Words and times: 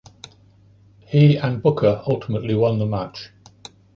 He 1.05 1.37
and 1.37 1.61
Booker 1.61 2.01
ultimately 2.07 2.55
won 2.55 2.79
the 2.79 2.87
match. 2.87 3.29